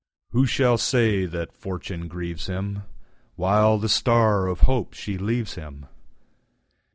[0.31, 2.81] Who shall say that Fortune grieves him,
[3.35, 5.85] While the star of hope she leaves him?